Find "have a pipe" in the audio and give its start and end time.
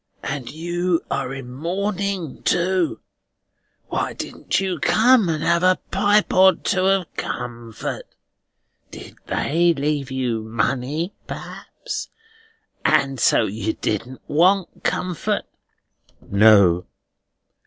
5.43-6.33